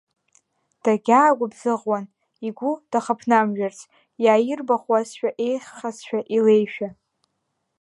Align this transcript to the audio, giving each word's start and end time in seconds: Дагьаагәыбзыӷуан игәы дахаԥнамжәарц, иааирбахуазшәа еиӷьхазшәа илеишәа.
Дагьаагәыбзыӷуан 0.83 2.05
игәы 2.47 2.71
дахаԥнамжәарц, 2.91 3.79
иааирбахуазшәа 4.23 5.29
еиӷьхазшәа 5.45 6.19
илеишәа. 6.35 6.89